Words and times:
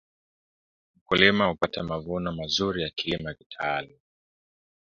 Mkulima 0.95 1.45
hupata 1.47 1.83
mavuono 1.83 2.31
mazuri 2.31 2.83
akilima 2.85 3.33
kitaalam 3.33 3.99